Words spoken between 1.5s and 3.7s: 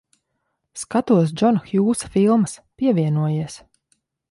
Hjūsa filmas. Pievienojies.